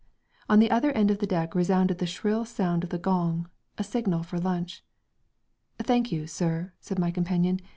On 0.49 0.57
the 0.57 0.71
other 0.71 0.91
end 0.93 1.11
of 1.11 1.19
the 1.19 1.27
deck 1.27 1.53
resounded 1.53 1.99
the 1.99 2.07
shrill 2.07 2.43
sound 2.43 2.83
of 2.83 2.89
the 2.89 2.97
gong, 2.97 3.47
a 3.77 3.83
signal 3.83 4.23
for 4.23 4.39
lunch. 4.39 4.83
"Thank 5.77 6.11
you, 6.11 6.25
sir," 6.25 6.73
said 6.79 6.97
my 6.97 7.11
companion. 7.11 7.59